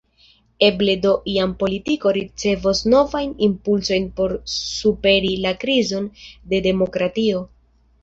Eble 0.67 0.95
do 1.03 1.11
iam 1.33 1.53
politiko 1.63 2.13
ricevos 2.17 2.81
novajn 2.95 3.37
impulsojn 3.51 4.09
por 4.19 4.35
superi 4.57 5.33
la 5.47 5.57
krizon 5.67 6.13
de 6.57 6.67
demokratio. 6.73 7.49